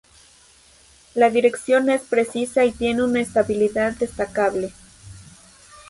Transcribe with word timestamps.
La 1.13 1.29
dirección 1.29 1.87
es 1.91 2.01
precisa 2.01 2.65
y 2.65 2.71
tiene 2.71 3.03
una 3.03 3.19
estabilidad 3.21 3.93
destacable. 3.99 4.73